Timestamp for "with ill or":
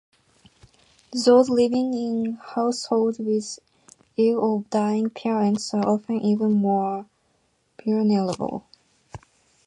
3.19-4.63